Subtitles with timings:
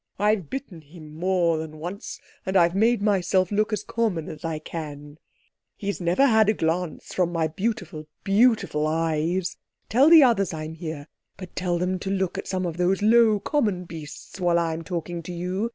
[0.17, 4.57] I've bitten him more than once, and I've made myself look as common as I
[4.57, 5.19] can.
[5.77, 9.57] He's never had a glance from my beautiful, beautiful eyes.
[9.89, 13.83] Tell the others I'm here—but tell them to look at some of those low, common
[13.83, 15.69] beasts while I'm talking to you.